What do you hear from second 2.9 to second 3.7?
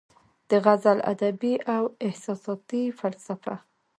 فلسفه